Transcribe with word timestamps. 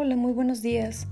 Hola, 0.00 0.14
muy 0.14 0.30
buenos 0.30 0.62
días. 0.62 1.08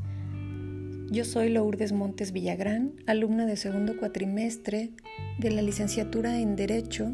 Yo 1.10 1.24
soy 1.24 1.48
Lourdes 1.48 1.90
Montes 1.90 2.30
Villagrán, 2.30 2.92
alumna 3.06 3.44
de 3.44 3.56
segundo 3.56 3.96
cuatrimestre 3.98 4.90
de 5.40 5.50
la 5.50 5.60
licenciatura 5.60 6.38
en 6.38 6.54
Derecho, 6.54 7.10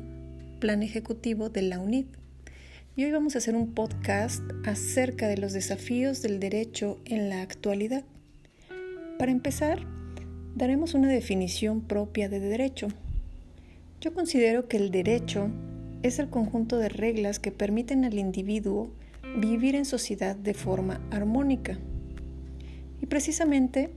Plan 0.59 0.83
Ejecutivo 0.83 1.49
de 1.49 1.63
la 1.63 1.79
UNID. 1.79 2.05
Y 2.95 3.05
hoy 3.07 3.11
vamos 3.11 3.35
a 3.35 3.39
hacer 3.39 3.57
un 3.57 3.73
podcast 3.73 4.43
acerca 4.67 5.29
de 5.29 5.39
los 5.39 5.55
desafíos 5.55 6.21
del 6.21 6.41
derecho 6.41 7.01
en 7.07 7.31
la 7.31 7.41
actualidad. 7.41 8.05
Para 9.19 9.33
empezar, 9.33 9.79
daremos 10.55 10.93
una 10.93 11.09
definición 11.09 11.81
propia 11.81 12.29
de 12.29 12.41
derecho. 12.41 12.89
Yo 13.99 14.13
considero 14.13 14.69
que 14.69 14.77
el 14.77 14.91
derecho 14.91 15.49
es 16.03 16.19
el 16.19 16.29
conjunto 16.29 16.77
de 16.77 16.91
reglas 16.91 17.39
que 17.39 17.51
permiten 17.51 18.05
al 18.05 18.19
individuo 18.19 18.93
vivir 19.37 19.75
en 19.75 19.85
sociedad 19.85 20.37
de 20.37 20.55
forma 20.55 21.01
armónica. 21.11 21.79
Y 23.01 23.07
precisamente 23.07 23.91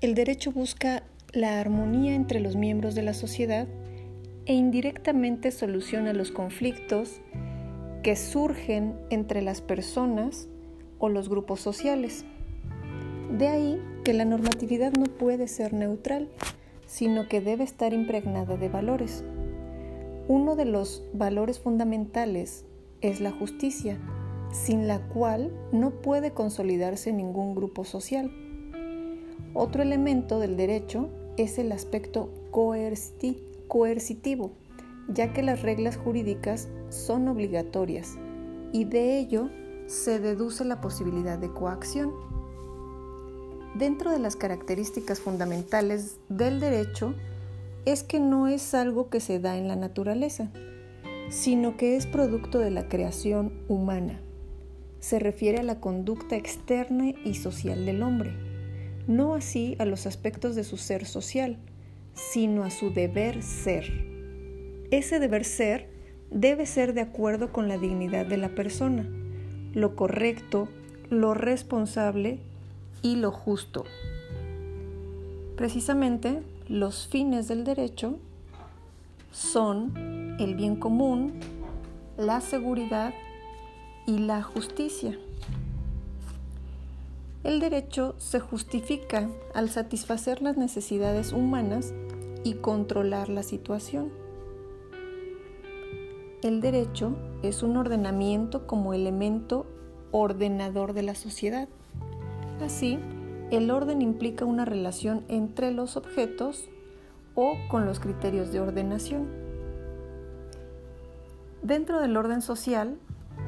el 0.00 0.14
derecho 0.14 0.52
busca 0.52 1.02
la 1.32 1.60
armonía 1.60 2.14
entre 2.14 2.40
los 2.40 2.56
miembros 2.56 2.94
de 2.94 3.02
la 3.02 3.14
sociedad 3.14 3.66
e 4.46 4.54
indirectamente 4.54 5.50
soluciona 5.50 6.12
los 6.12 6.30
conflictos 6.30 7.20
que 8.02 8.16
surgen 8.16 8.94
entre 9.10 9.42
las 9.42 9.60
personas 9.60 10.48
o 10.98 11.08
los 11.08 11.28
grupos 11.28 11.60
sociales. 11.60 12.24
De 13.36 13.48
ahí 13.48 13.82
que 14.04 14.14
la 14.14 14.24
normatividad 14.24 14.92
no 14.92 15.06
puede 15.06 15.48
ser 15.48 15.72
neutral, 15.72 16.28
sino 16.86 17.28
que 17.28 17.40
debe 17.40 17.64
estar 17.64 17.92
impregnada 17.92 18.56
de 18.56 18.68
valores. 18.68 19.24
Uno 20.28 20.54
de 20.56 20.64
los 20.64 21.02
valores 21.12 21.58
fundamentales 21.58 22.64
es 23.00 23.20
la 23.20 23.32
justicia, 23.32 23.98
sin 24.64 24.88
la 24.88 25.00
cual 25.00 25.52
no 25.70 25.90
puede 25.90 26.32
consolidarse 26.32 27.12
ningún 27.12 27.54
grupo 27.54 27.84
social. 27.84 28.32
Otro 29.54 29.82
elemento 29.82 30.40
del 30.40 30.56
derecho 30.56 31.10
es 31.36 31.58
el 31.58 31.72
aspecto 31.72 32.30
coercitivo, 32.50 34.52
ya 35.08 35.32
que 35.32 35.42
las 35.42 35.62
reglas 35.62 35.96
jurídicas 35.96 36.68
son 36.88 37.28
obligatorias 37.28 38.16
y 38.72 38.84
de 38.84 39.18
ello 39.18 39.50
se 39.86 40.18
deduce 40.18 40.64
la 40.64 40.80
posibilidad 40.80 41.38
de 41.38 41.52
coacción. 41.52 42.12
Dentro 43.74 44.10
de 44.10 44.18
las 44.18 44.36
características 44.36 45.20
fundamentales 45.20 46.16
del 46.30 46.60
derecho 46.60 47.14
es 47.84 48.02
que 48.02 48.20
no 48.20 48.48
es 48.48 48.74
algo 48.74 49.10
que 49.10 49.20
se 49.20 49.38
da 49.38 49.58
en 49.58 49.68
la 49.68 49.76
naturaleza, 49.76 50.50
sino 51.28 51.76
que 51.76 51.96
es 51.96 52.06
producto 52.06 52.58
de 52.58 52.70
la 52.70 52.88
creación 52.88 53.52
humana 53.68 54.22
se 55.06 55.20
refiere 55.20 55.58
a 55.58 55.62
la 55.62 55.78
conducta 55.78 56.34
externa 56.34 57.12
y 57.24 57.34
social 57.34 57.86
del 57.86 58.02
hombre, 58.02 58.32
no 59.06 59.34
así 59.34 59.76
a 59.78 59.84
los 59.84 60.04
aspectos 60.04 60.56
de 60.56 60.64
su 60.64 60.78
ser 60.78 61.06
social, 61.06 61.58
sino 62.14 62.64
a 62.64 62.70
su 62.70 62.92
deber 62.92 63.40
ser. 63.44 63.84
Ese 64.90 65.20
deber 65.20 65.44
ser 65.44 65.88
debe 66.32 66.66
ser 66.66 66.92
de 66.92 67.02
acuerdo 67.02 67.52
con 67.52 67.68
la 67.68 67.78
dignidad 67.78 68.26
de 68.26 68.36
la 68.36 68.48
persona, 68.48 69.06
lo 69.74 69.94
correcto, 69.94 70.66
lo 71.08 71.34
responsable 71.34 72.40
y 73.00 73.14
lo 73.14 73.30
justo. 73.30 73.84
Precisamente, 75.56 76.42
los 76.68 77.06
fines 77.06 77.46
del 77.46 77.62
derecho 77.62 78.18
son 79.30 80.36
el 80.40 80.56
bien 80.56 80.74
común, 80.74 81.34
la 82.18 82.40
seguridad 82.40 83.14
y 84.06 84.18
la 84.18 84.42
justicia. 84.42 85.18
El 87.42 87.60
derecho 87.60 88.14
se 88.18 88.40
justifica 88.40 89.28
al 89.54 89.68
satisfacer 89.68 90.42
las 90.42 90.56
necesidades 90.56 91.32
humanas 91.32 91.92
y 92.44 92.54
controlar 92.54 93.28
la 93.28 93.42
situación. 93.42 94.10
El 96.42 96.60
derecho 96.60 97.16
es 97.42 97.62
un 97.62 97.76
ordenamiento 97.76 98.66
como 98.66 98.94
elemento 98.94 99.66
ordenador 100.12 100.92
de 100.92 101.02
la 101.02 101.14
sociedad. 101.14 101.68
Así, 102.60 102.98
el 103.50 103.70
orden 103.70 104.02
implica 104.02 104.44
una 104.44 104.64
relación 104.64 105.24
entre 105.28 105.70
los 105.70 105.96
objetos 105.96 106.68
o 107.34 107.54
con 107.68 107.86
los 107.86 108.00
criterios 108.00 108.52
de 108.52 108.60
ordenación. 108.60 109.28
Dentro 111.62 112.00
del 112.00 112.16
orden 112.16 112.42
social, 112.42 112.98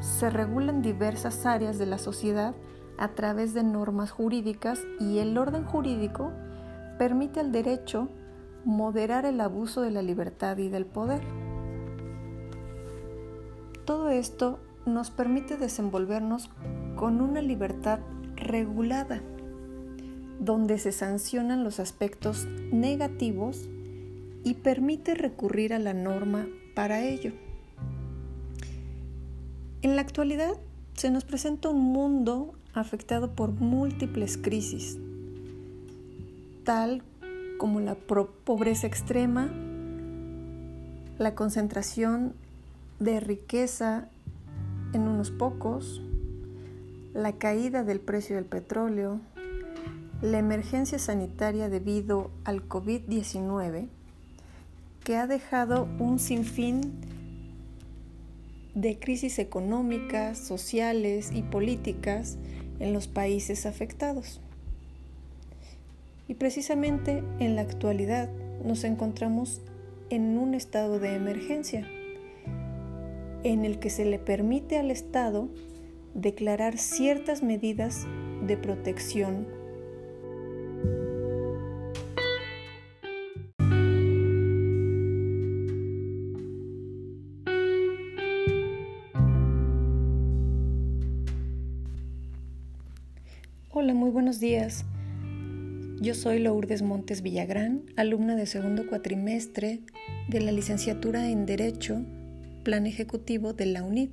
se 0.00 0.30
regulan 0.30 0.82
diversas 0.82 1.46
áreas 1.46 1.78
de 1.78 1.86
la 1.86 1.98
sociedad 1.98 2.54
a 2.98 3.08
través 3.08 3.54
de 3.54 3.62
normas 3.62 4.10
jurídicas 4.10 4.80
y 5.00 5.18
el 5.18 5.36
orden 5.38 5.64
jurídico 5.64 6.32
permite 6.98 7.40
al 7.40 7.52
derecho 7.52 8.08
moderar 8.64 9.24
el 9.24 9.40
abuso 9.40 9.80
de 9.80 9.90
la 9.90 10.02
libertad 10.02 10.58
y 10.58 10.68
del 10.68 10.84
poder. 10.84 11.22
Todo 13.84 14.10
esto 14.10 14.58
nos 14.84 15.10
permite 15.10 15.56
desenvolvernos 15.56 16.50
con 16.96 17.20
una 17.20 17.40
libertad 17.40 18.00
regulada, 18.36 19.22
donde 20.40 20.78
se 20.78 20.92
sancionan 20.92 21.64
los 21.64 21.80
aspectos 21.80 22.46
negativos 22.72 23.68
y 24.44 24.54
permite 24.54 25.14
recurrir 25.14 25.72
a 25.72 25.78
la 25.78 25.94
norma 25.94 26.46
para 26.74 27.02
ello. 27.02 27.32
En 29.80 29.94
la 29.94 30.02
actualidad 30.02 30.56
se 30.94 31.08
nos 31.08 31.24
presenta 31.24 31.68
un 31.68 31.80
mundo 31.80 32.54
afectado 32.74 33.36
por 33.36 33.52
múltiples 33.52 34.36
crisis, 34.36 34.98
tal 36.64 37.04
como 37.58 37.78
la 37.78 37.94
pobreza 37.94 38.88
extrema, 38.88 39.52
la 41.18 41.36
concentración 41.36 42.34
de 42.98 43.20
riqueza 43.20 44.08
en 44.92 45.02
unos 45.02 45.30
pocos, 45.30 46.02
la 47.14 47.34
caída 47.34 47.84
del 47.84 48.00
precio 48.00 48.34
del 48.34 48.46
petróleo, 48.46 49.20
la 50.22 50.38
emergencia 50.38 50.98
sanitaria 50.98 51.68
debido 51.68 52.32
al 52.42 52.68
COVID-19, 52.68 53.86
que 55.04 55.16
ha 55.16 55.28
dejado 55.28 55.88
un 56.00 56.18
sinfín 56.18 57.17
de 58.80 58.96
crisis 58.96 59.40
económicas, 59.40 60.38
sociales 60.38 61.32
y 61.34 61.42
políticas 61.42 62.38
en 62.78 62.92
los 62.92 63.08
países 63.08 63.66
afectados. 63.66 64.40
Y 66.28 66.34
precisamente 66.34 67.24
en 67.40 67.56
la 67.56 67.62
actualidad 67.62 68.28
nos 68.64 68.84
encontramos 68.84 69.62
en 70.10 70.38
un 70.38 70.54
estado 70.54 71.00
de 71.00 71.16
emergencia, 71.16 71.88
en 73.42 73.64
el 73.64 73.80
que 73.80 73.90
se 73.90 74.04
le 74.04 74.20
permite 74.20 74.78
al 74.78 74.92
Estado 74.92 75.48
declarar 76.14 76.78
ciertas 76.78 77.42
medidas 77.42 78.06
de 78.46 78.56
protección 78.56 79.48
Hola, 93.70 93.92
muy 93.92 94.08
buenos 94.08 94.40
días. 94.40 94.86
Yo 96.00 96.14
soy 96.14 96.38
Lourdes 96.38 96.80
Montes 96.80 97.20
Villagrán, 97.20 97.82
alumna 97.96 98.34
de 98.34 98.46
segundo 98.46 98.86
cuatrimestre 98.88 99.80
de 100.26 100.40
la 100.40 100.52
licenciatura 100.52 101.28
en 101.28 101.44
Derecho, 101.44 102.02
Plan 102.64 102.86
Ejecutivo 102.86 103.52
de 103.52 103.66
la 103.66 103.82
UNID. 103.82 104.08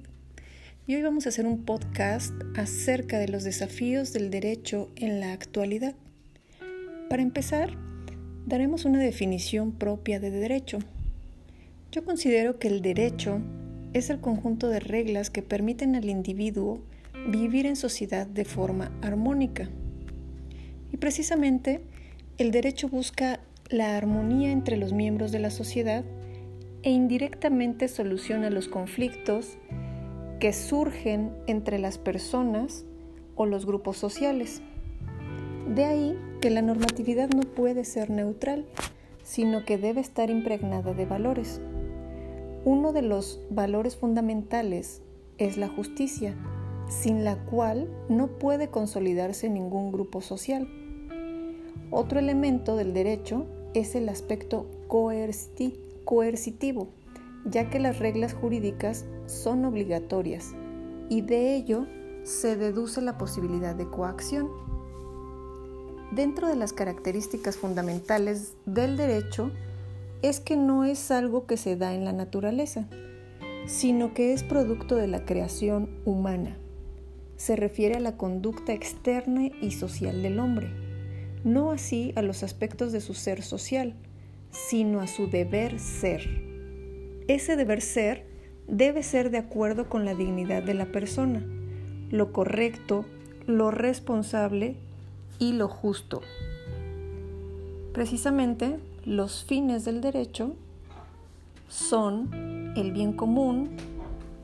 Y 0.87 0.95
hoy 0.95 1.03
vamos 1.03 1.25
a 1.25 1.29
hacer 1.29 1.47
un 1.47 1.63
podcast 1.63 2.33
acerca 2.57 3.17
de 3.17 3.29
los 3.29 3.45
desafíos 3.45 4.11
del 4.11 4.29
derecho 4.29 4.91
en 4.97 5.21
la 5.21 5.31
actualidad. 5.31 5.95
Para 7.09 7.23
empezar, 7.23 7.77
daremos 8.45 8.83
una 8.83 8.99
definición 8.99 9.71
propia 9.71 10.19
de 10.19 10.31
derecho. 10.31 10.79
Yo 11.93 12.03
considero 12.03 12.59
que 12.59 12.67
el 12.67 12.81
derecho 12.81 13.39
es 13.93 14.09
el 14.09 14.19
conjunto 14.19 14.67
de 14.67 14.81
reglas 14.81 15.29
que 15.29 15.41
permiten 15.41 15.95
al 15.95 16.09
individuo 16.09 16.81
vivir 17.27 17.65
en 17.65 17.75
sociedad 17.75 18.27
de 18.27 18.45
forma 18.45 18.91
armónica. 19.01 19.69
Y 20.91 20.97
precisamente 20.97 21.81
el 22.37 22.51
derecho 22.51 22.87
busca 22.89 23.39
la 23.69 23.97
armonía 23.97 24.51
entre 24.51 24.77
los 24.77 24.93
miembros 24.93 25.31
de 25.31 25.39
la 25.39 25.49
sociedad 25.49 26.03
e 26.83 26.91
indirectamente 26.91 27.87
soluciona 27.87 28.49
los 28.49 28.67
conflictos 28.67 29.57
que 30.39 30.53
surgen 30.53 31.31
entre 31.47 31.79
las 31.79 31.97
personas 31.97 32.85
o 33.35 33.45
los 33.45 33.65
grupos 33.65 33.97
sociales. 33.97 34.61
De 35.73 35.85
ahí 35.85 36.17
que 36.41 36.51
la 36.51 36.61
normatividad 36.61 37.29
no 37.29 37.41
puede 37.41 37.85
ser 37.85 38.11
neutral, 38.11 38.65
sino 39.23 39.65
que 39.65 39.79
debe 39.79 40.01
estar 40.01 40.29
impregnada 40.29 40.93
de 40.93 41.05
valores. 41.05 41.59
Uno 42.65 42.93
de 42.93 43.01
los 43.01 43.41
valores 43.49 43.95
fundamentales 43.95 45.01
es 45.37 45.57
la 45.57 45.67
justicia, 45.67 46.35
sin 46.87 47.23
la 47.23 47.37
cual 47.45 47.89
no 48.09 48.27
puede 48.27 48.69
consolidarse 48.69 49.49
ningún 49.49 49.91
grupo 49.91 50.21
social. 50.21 50.67
Otro 51.91 52.19
elemento 52.19 52.75
del 52.75 52.93
derecho 52.93 53.45
es 53.73 53.95
el 53.95 54.09
aspecto 54.09 54.69
coercitivo, 54.87 56.89
ya 57.45 57.69
que 57.69 57.79
las 57.79 57.99
reglas 57.99 58.33
jurídicas 58.33 59.05
son 59.25 59.65
obligatorias 59.65 60.53
y 61.09 61.21
de 61.21 61.55
ello 61.55 61.85
se 62.23 62.55
deduce 62.55 63.01
la 63.01 63.17
posibilidad 63.17 63.75
de 63.75 63.87
coacción. 63.87 64.49
Dentro 66.11 66.47
de 66.47 66.55
las 66.55 66.73
características 66.73 67.57
fundamentales 67.57 68.55
del 68.65 68.97
derecho 68.97 69.51
es 70.21 70.39
que 70.39 70.55
no 70.55 70.85
es 70.85 71.11
algo 71.11 71.45
que 71.45 71.57
se 71.57 71.75
da 71.75 71.93
en 71.93 72.05
la 72.05 72.13
naturaleza, 72.13 72.87
sino 73.67 74.13
que 74.13 74.33
es 74.33 74.43
producto 74.43 74.95
de 74.95 75.07
la 75.07 75.25
creación 75.25 75.89
humana. 76.05 76.57
Se 77.37 77.55
refiere 77.55 77.95
a 77.95 77.99
la 77.99 78.17
conducta 78.17 78.73
externa 78.73 79.49
y 79.61 79.71
social 79.71 80.21
del 80.21 80.39
hombre, 80.39 80.69
no 81.43 81.71
así 81.71 82.13
a 82.15 82.21
los 82.21 82.43
aspectos 82.43 82.91
de 82.91 83.01
su 83.01 83.13
ser 83.13 83.41
social, 83.43 83.93
sino 84.51 85.01
a 85.01 85.07
su 85.07 85.27
deber 85.29 85.79
ser. 85.79 86.27
Ese 87.27 87.55
deber 87.55 87.81
ser 87.81 88.25
debe 88.67 89.03
ser 89.03 89.29
de 89.31 89.37
acuerdo 89.37 89.89
con 89.89 90.05
la 90.05 90.15
dignidad 90.15 90.63
de 90.63 90.73
la 90.73 90.87
persona, 90.87 91.43
lo 92.09 92.31
correcto, 92.31 93.05
lo 93.47 93.71
responsable 93.71 94.75
y 95.39 95.53
lo 95.53 95.67
justo. 95.67 96.21
Precisamente, 97.93 98.79
los 99.05 99.43
fines 99.43 99.85
del 99.85 100.01
derecho 100.01 100.55
son 101.67 102.73
el 102.75 102.91
bien 102.91 103.13
común, 103.13 103.69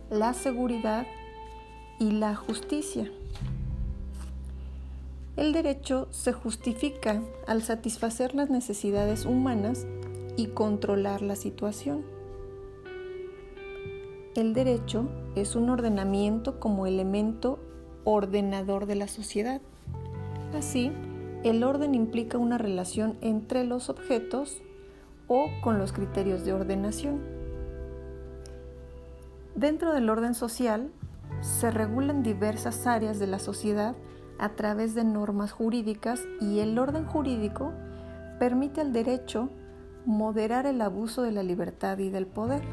la 0.09 0.33
seguridad 0.33 1.05
y 2.01 2.09
la 2.09 2.33
justicia. 2.33 3.11
El 5.37 5.53
derecho 5.53 6.07
se 6.09 6.33
justifica 6.33 7.21
al 7.45 7.61
satisfacer 7.61 8.33
las 8.33 8.49
necesidades 8.49 9.27
humanas 9.27 9.85
y 10.35 10.47
controlar 10.47 11.21
la 11.21 11.35
situación. 11.35 12.01
El 14.33 14.55
derecho 14.55 15.09
es 15.35 15.55
un 15.55 15.69
ordenamiento 15.69 16.59
como 16.59 16.87
elemento 16.87 17.59
ordenador 18.03 18.87
de 18.87 18.95
la 18.95 19.07
sociedad. 19.07 19.61
Así, 20.55 20.91
el 21.43 21.63
orden 21.63 21.93
implica 21.93 22.39
una 22.39 22.57
relación 22.57 23.15
entre 23.21 23.63
los 23.63 23.89
objetos 23.89 24.57
o 25.27 25.51
con 25.61 25.77
los 25.77 25.93
criterios 25.93 26.45
de 26.45 26.53
ordenación. 26.53 27.21
Dentro 29.53 29.93
del 29.93 30.09
orden 30.09 30.33
social 30.33 30.89
se 31.39 31.71
regulan 31.71 32.23
diversas 32.23 32.85
áreas 32.85 33.19
de 33.19 33.27
la 33.27 33.39
sociedad 33.39 33.95
a 34.37 34.49
través 34.49 34.95
de 34.95 35.03
normas 35.03 35.51
jurídicas 35.51 36.23
y 36.39 36.59
el 36.59 36.77
orden 36.77 37.05
jurídico 37.05 37.71
permite 38.39 38.81
al 38.81 38.91
derecho 38.91 39.49
moderar 40.05 40.65
el 40.65 40.81
abuso 40.81 41.21
de 41.21 41.31
la 41.31 41.43
libertad 41.43 41.97
y 41.99 42.09
del 42.09 42.25
poder. 42.25 42.63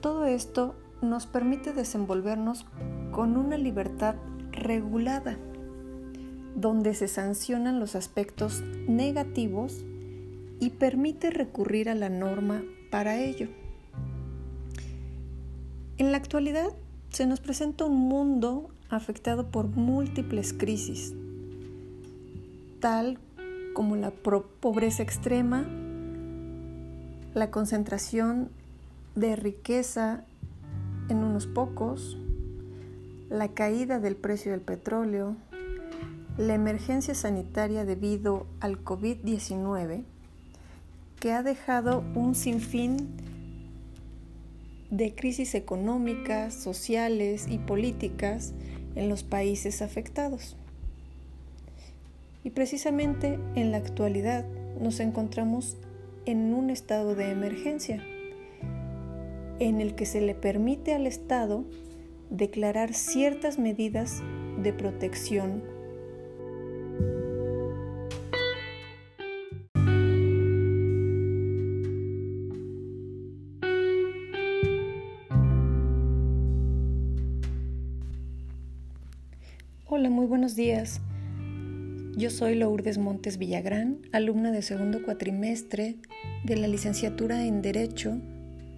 Todo 0.00 0.26
esto 0.26 0.76
nos 1.02 1.26
permite 1.26 1.72
desenvolvernos 1.72 2.66
con 3.10 3.36
una 3.36 3.56
libertad 3.56 4.16
regulada 4.52 5.38
donde 6.54 6.94
se 6.94 7.06
sancionan 7.06 7.80
los 7.80 7.94
aspectos 7.94 8.62
negativos 8.88 9.84
y 10.58 10.70
permite 10.70 11.30
recurrir 11.30 11.90
a 11.90 11.94
la 11.94 12.08
norma 12.08 12.62
para 12.90 13.18
ello. 13.18 13.48
En 15.98 16.12
la 16.12 16.18
actualidad 16.18 16.68
se 17.08 17.24
nos 17.24 17.40
presenta 17.40 17.86
un 17.86 17.96
mundo 17.96 18.68
afectado 18.90 19.50
por 19.50 19.68
múltiples 19.68 20.52
crisis, 20.52 21.14
tal 22.80 23.18
como 23.72 23.96
la 23.96 24.10
pobreza 24.10 25.02
extrema, 25.02 25.66
la 27.32 27.50
concentración 27.50 28.50
de 29.14 29.36
riqueza 29.36 30.24
en 31.08 31.24
unos 31.24 31.46
pocos, 31.46 32.18
la 33.30 33.48
caída 33.48 33.98
del 33.98 34.16
precio 34.16 34.52
del 34.52 34.60
petróleo, 34.60 35.34
la 36.36 36.52
emergencia 36.52 37.14
sanitaria 37.14 37.86
debido 37.86 38.46
al 38.60 38.84
COVID-19 38.84 40.04
que 41.20 41.32
ha 41.32 41.42
dejado 41.42 42.04
un 42.14 42.34
sinfín 42.34 43.08
de 44.90 45.14
crisis 45.14 45.54
económicas, 45.54 46.54
sociales 46.54 47.46
y 47.50 47.58
políticas 47.58 48.54
en 48.94 49.08
los 49.08 49.22
países 49.22 49.82
afectados. 49.82 50.56
Y 52.44 52.50
precisamente 52.50 53.38
en 53.54 53.72
la 53.72 53.78
actualidad 53.78 54.44
nos 54.80 55.00
encontramos 55.00 55.76
en 56.26 56.54
un 56.54 56.70
estado 56.70 57.14
de 57.14 57.30
emergencia 57.30 58.04
en 59.58 59.80
el 59.80 59.94
que 59.94 60.06
se 60.06 60.20
le 60.20 60.34
permite 60.34 60.94
al 60.94 61.06
Estado 61.06 61.64
declarar 62.30 62.94
ciertas 62.94 63.58
medidas 63.58 64.22
de 64.62 64.72
protección 64.72 65.62
buenos 80.46 80.56
días. 80.56 81.00
Yo 82.16 82.30
soy 82.30 82.54
Lourdes 82.54 82.98
Montes 82.98 83.36
Villagrán, 83.36 83.98
alumna 84.12 84.52
de 84.52 84.62
segundo 84.62 85.02
cuatrimestre 85.02 85.96
de 86.44 86.56
la 86.56 86.68
licenciatura 86.68 87.44
en 87.44 87.62
Derecho, 87.62 88.20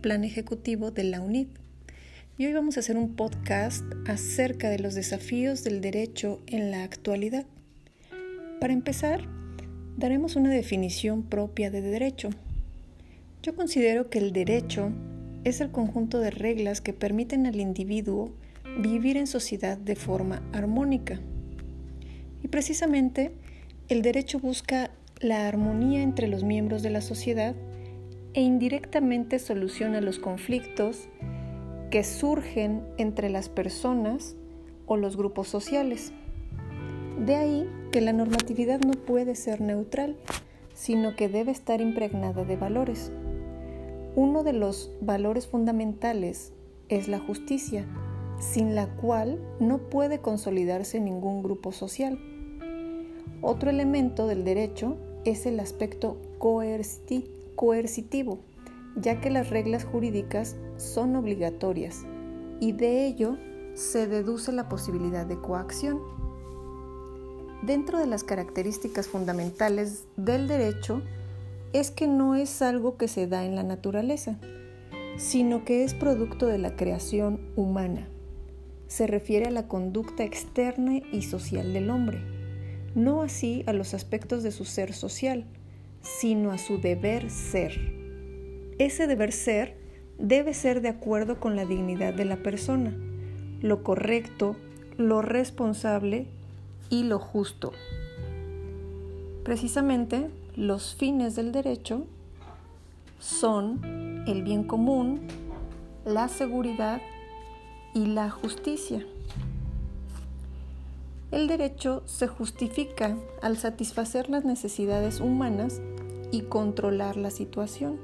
Plan 0.01 0.25
Ejecutivo 0.25 0.93
de 0.93 1.05
la 1.05 1.21
UNID. 1.21 1.49
Y 2.39 2.47
hoy 2.47 2.55
vamos 2.55 2.79
a 2.79 2.81
hacer 2.81 2.97
un 2.97 3.17
podcast 3.17 3.85
acerca 4.07 4.71
de 4.71 4.79
los 4.79 4.95
desafíos 4.95 5.63
del 5.63 5.83
derecho 5.83 6.41
en 6.47 6.71
la 6.71 6.85
actualidad. 6.85 7.45
Para 8.63 8.73
empezar, 8.73 9.29
daremos 9.99 10.37
una 10.37 10.49
definición 10.49 11.23
propia 11.23 11.71
de 11.71 11.83
derecho. 11.83 12.31
Yo 13.43 13.55
considero 13.55 14.09
que 14.09 14.21
el 14.21 14.33
derecho 14.33 14.91
es 15.45 15.61
el 15.61 15.71
conjunto 15.71 16.19
de 16.19 16.31
reglas 16.31 16.81
que 16.81 16.95
permiten 16.95 17.45
al 17.45 17.61
individuo 17.61 18.33
vivir 18.81 19.19
en 19.19 19.27
sociedad 19.27 19.77
de 19.77 19.97
forma 19.97 20.41
armónica. 20.55 21.21
Precisamente 22.51 23.33
el 23.89 24.03
derecho 24.03 24.39
busca 24.39 24.91
la 25.21 25.49
armonía 25.49 26.03
entre 26.03 26.29
los 26.29 26.45
miembros 26.45 26.83
de 26.83 26.91
la 26.91 27.01
sociedad 27.01 27.55
e 28.35 28.41
indirectamente 28.41 29.39
soluciona 29.39 30.01
los 30.01 30.19
conflictos 30.19 31.09
que 31.91 32.05
surgen 32.05 32.83
entre 32.97 33.31
las 33.31 33.49
personas 33.49 34.37
o 34.87 34.97
los 34.97 35.17
grupos 35.17 35.49
sociales. 35.49 36.13
De 37.19 37.37
ahí 37.37 37.69
que 37.93 38.01
la 38.01 38.13
normatividad 38.13 38.81
no 38.81 38.93
puede 38.93 39.35
ser 39.35 39.61
neutral, 39.61 40.17
sino 40.75 41.17
que 41.17 41.29
debe 41.29 41.53
estar 41.53 41.81
impregnada 41.81 42.45
de 42.45 42.57
valores. 42.57 43.11
Uno 44.15 44.43
de 44.43 44.53
los 44.53 44.93
valores 45.01 45.47
fundamentales 45.47 46.53
es 46.89 47.09
la 47.09 47.19
justicia, 47.19 47.87
sin 48.39 48.75
la 48.75 48.87
cual 48.97 49.41
no 49.61 49.79
puede 49.91 50.21
consolidarse 50.21 51.01
ningún 51.01 51.43
grupo 51.43 51.73
social. 51.73 52.19
Otro 53.41 53.71
elemento 53.71 54.27
del 54.27 54.45
derecho 54.45 54.97
es 55.25 55.47
el 55.47 55.61
aspecto 55.61 56.21
coercitivo, 56.39 58.41
ya 58.97 59.21
que 59.21 59.31
las 59.31 59.51
reglas 59.51 59.85
jurídicas 59.85 60.57
son 60.77 61.15
obligatorias 61.17 62.05
y 62.61 62.73
de 62.73 63.07
ello 63.07 63.37
se 63.75 64.09
deduce 64.09 64.53
la 64.53 64.69
posibilidad 64.69 65.27
de 65.27 65.41
coacción. 65.41 66.01
Dentro 67.63 67.99
de 67.99 68.07
las 68.07 68.25
características 68.25 69.09
fundamentales 69.09 70.05
del 70.17 70.49
derecho 70.49 71.03
es 71.73 71.91
que 71.91 72.07
no 72.07 72.35
es 72.35 72.63
algo 72.63 72.97
que 72.97 73.09
se 73.09 73.27
da 73.27 73.45
en 73.45 73.57
la 73.57 73.63
naturaleza, 73.63 74.39
sino 75.17 75.65
que 75.65 75.85
es 75.85 75.95
producto 75.95 76.47
de 76.47 76.59
la 76.59 76.77
creación 76.77 77.41
humana 77.57 78.09
se 78.89 79.07
refiere 79.07 79.47
a 79.47 79.51
la 79.51 79.69
conducta 79.69 80.25
externa 80.25 81.01
y 81.13 81.23
social 81.23 81.73
del 81.73 81.91
hombre, 81.91 82.21
no 82.99 83.23
así 83.23 83.65
a 83.67 83.73
los 83.73 83.95
aspectos 83.95 84.43
de 84.43 84.51
su 84.51 84.65
ser 84.65 84.93
social, 84.93 85.45
sino 86.03 86.53
a 86.53 86.59
su 86.59 86.81
deber 86.81 87.31
ser. 87.31 87.95
Ese 88.79 89.07
deber 89.07 89.33
ser 89.33 89.77
debe 90.19 90.53
ser 90.53 90.81
de 90.81 90.89
acuerdo 90.89 91.41
con 91.41 91.57
la 91.57 91.65
dignidad 91.65 92.13
de 92.13 92.25
la 92.25 92.37
persona, 92.37 92.95
lo 93.61 93.83
correcto, 93.83 94.57
lo 94.97 95.23
responsable 95.23 96.27
y 96.91 97.05
lo 97.05 97.19
justo. 97.19 97.73
Precisamente, 99.45 100.29
los 100.57 100.95
fines 100.95 101.37
del 101.37 101.53
derecho 101.53 102.05
son 103.21 104.25
el 104.27 104.43
bien 104.43 104.65
común, 104.65 105.21
la 106.05 106.29
seguridad 106.29 107.01
y 107.95 108.07
la 108.07 108.31
justicia. 108.31 109.05
El 111.31 111.47
derecho 111.47 112.03
se 112.07 112.27
justifica 112.27 113.15
al 113.43 113.59
satisfacer 113.59 114.31
las 114.31 114.47
necesidades 114.47 115.21
humanas 115.21 115.83
y 116.31 116.43
controlar 116.43 117.19
la 117.19 117.31
situación. 117.31 117.99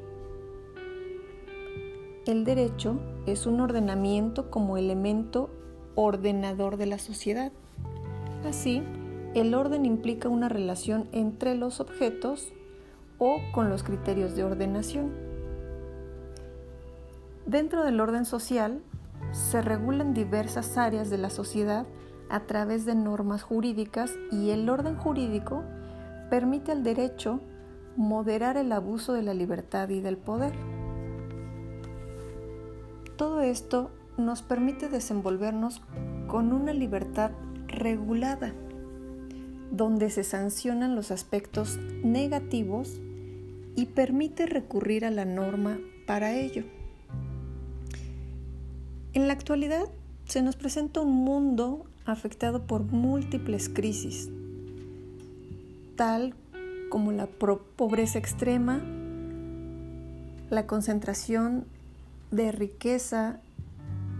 El 2.26 2.44
derecho 2.44 3.00
es 3.24 3.46
un 3.46 3.62
ordenamiento 3.62 4.50
como 4.50 4.76
elemento 4.76 5.48
ordenador 5.94 6.76
de 6.76 6.84
la 6.84 6.98
sociedad. 6.98 7.50
Así, 8.46 8.82
el 9.34 9.54
orden 9.54 9.86
implica 9.86 10.28
una 10.28 10.50
relación 10.50 11.08
entre 11.12 11.54
los 11.54 11.80
objetos 11.80 12.52
o 13.16 13.38
con 13.54 13.70
los 13.70 13.82
criterios 13.82 14.36
de 14.36 14.44
ordenación. 14.44 15.12
Dentro 17.46 17.84
del 17.84 18.00
orden 18.00 18.26
social 18.26 18.82
se 19.32 19.62
regulan 19.62 20.12
diversas 20.12 20.76
áreas 20.76 21.08
de 21.08 21.18
la 21.18 21.30
sociedad 21.30 21.86
a 22.34 22.46
través 22.46 22.84
de 22.84 22.96
normas 22.96 23.44
jurídicas 23.44 24.10
y 24.32 24.50
el 24.50 24.68
orden 24.68 24.96
jurídico 24.96 25.62
permite 26.30 26.72
al 26.72 26.82
derecho 26.82 27.40
moderar 27.94 28.56
el 28.56 28.72
abuso 28.72 29.12
de 29.12 29.22
la 29.22 29.34
libertad 29.34 29.88
y 29.90 30.00
del 30.00 30.16
poder. 30.16 30.52
Todo 33.16 33.40
esto 33.40 33.92
nos 34.18 34.42
permite 34.42 34.88
desenvolvernos 34.88 35.80
con 36.26 36.52
una 36.52 36.72
libertad 36.72 37.30
regulada, 37.68 38.52
donde 39.70 40.10
se 40.10 40.24
sancionan 40.24 40.96
los 40.96 41.12
aspectos 41.12 41.78
negativos 42.02 43.00
y 43.76 43.86
permite 43.86 44.46
recurrir 44.46 45.04
a 45.04 45.12
la 45.12 45.24
norma 45.24 45.78
para 46.04 46.34
ello. 46.34 46.64
En 49.12 49.28
la 49.28 49.34
actualidad 49.34 49.86
se 50.24 50.42
nos 50.42 50.56
presenta 50.56 51.00
un 51.00 51.12
mundo 51.12 51.86
afectado 52.04 52.66
por 52.66 52.82
múltiples 52.82 53.68
crisis, 53.68 54.30
tal 55.96 56.34
como 56.90 57.12
la 57.12 57.26
pobreza 57.26 58.18
extrema, 58.18 58.82
la 60.50 60.66
concentración 60.66 61.66
de 62.30 62.52
riqueza 62.52 63.40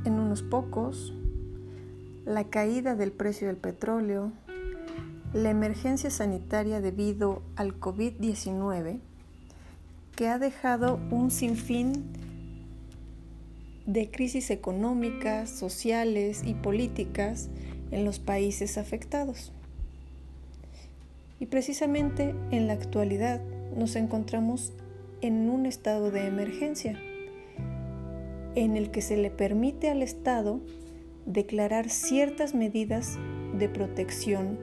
en 0.04 0.14
unos 0.14 0.42
pocos, 0.42 1.12
la 2.24 2.44
caída 2.44 2.94
del 2.94 3.12
precio 3.12 3.48
del 3.48 3.56
petróleo, 3.56 4.32
la 5.32 5.50
emergencia 5.50 6.10
sanitaria 6.10 6.80
debido 6.80 7.42
al 7.56 7.78
COVID-19, 7.78 9.00
que 10.16 10.28
ha 10.28 10.38
dejado 10.38 11.00
un 11.10 11.30
sinfín 11.30 12.04
de 13.86 14.10
crisis 14.10 14.50
económicas, 14.50 15.50
sociales 15.50 16.42
y 16.44 16.54
políticas 16.54 17.50
en 17.90 18.04
los 18.04 18.18
países 18.18 18.78
afectados. 18.78 19.52
Y 21.40 21.46
precisamente 21.46 22.34
en 22.50 22.66
la 22.66 22.74
actualidad 22.74 23.40
nos 23.76 23.96
encontramos 23.96 24.72
en 25.20 25.50
un 25.50 25.66
estado 25.66 26.10
de 26.10 26.26
emergencia 26.26 26.98
en 28.54 28.76
el 28.76 28.90
que 28.90 29.02
se 29.02 29.16
le 29.16 29.30
permite 29.30 29.90
al 29.90 30.02
Estado 30.02 30.60
declarar 31.26 31.90
ciertas 31.90 32.54
medidas 32.54 33.18
de 33.58 33.68
protección 33.68 34.58